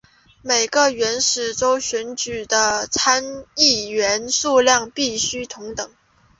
[0.41, 5.91] 每个原始州选举的参议员数量必须同等。